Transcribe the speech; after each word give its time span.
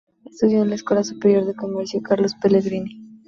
Estudió 0.25 0.63
en 0.63 0.69
la 0.69 0.73
Escuela 0.73 1.03
Superior 1.03 1.45
de 1.45 1.53
Comercio 1.53 2.01
Carlos 2.01 2.33
Pellegrini. 2.41 3.07